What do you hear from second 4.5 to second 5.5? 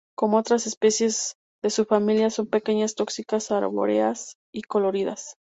y coloridas.